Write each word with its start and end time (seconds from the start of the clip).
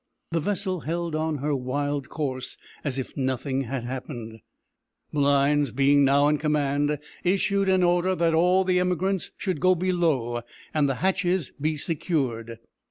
The 0.31 0.39
vessel 0.39 0.79
held 0.79 1.15
on 1.15 1.35
her 1.37 1.55
wild 1.55 2.09
course 2.09 2.57
as 2.83 2.97
if 2.97 3.15
nothing 3.15 3.65
had 3.65 3.83
happened. 3.83 4.39
Malines, 5.11 5.71
being 5.71 6.03
now 6.03 6.27
in 6.27 6.39
command, 6.39 6.97
issued 7.23 7.69
an 7.69 7.83
order 7.83 8.15
that 8.15 8.33
all 8.33 8.63
the 8.63 8.79
emigrants 8.79 9.29
should 9.37 9.59
go 9.59 9.75
below, 9.75 10.41
and 10.73 10.89
the 10.89 10.95
hatches 11.05 11.51
be 11.61 11.77
secured. 11.77 12.57